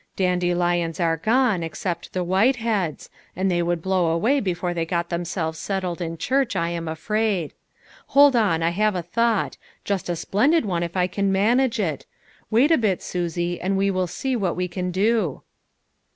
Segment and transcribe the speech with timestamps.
[0.15, 5.09] Dandelions are gone, ex cept the whiteheads, and they would blow away before they got
[5.09, 7.53] themselves settled in church, I am afraid.
[8.07, 12.07] Hold on, I have a thought, just a splendid one if I can manage it;
[12.49, 15.43] wait a bit, Susie, and we will see what AVC can do."